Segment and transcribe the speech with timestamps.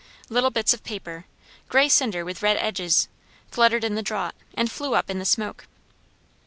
[0.29, 1.25] Little bits of paper,
[1.69, 3.07] grey cinder with red edges,
[3.51, 5.67] fluttered in the draught, and flew up in the smoke.